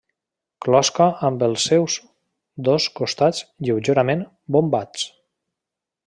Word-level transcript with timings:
Closca 0.65 1.05
amb 1.29 1.43
els 1.47 1.65
seus 1.71 1.97
dos 2.71 2.87
costats 2.99 3.43
lleugerament 3.67 4.25
bombats. 4.57 5.05